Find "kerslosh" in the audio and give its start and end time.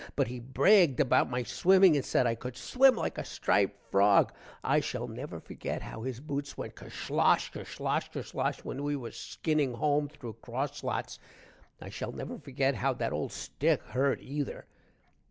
6.73-7.51, 7.51-8.09, 8.11-8.65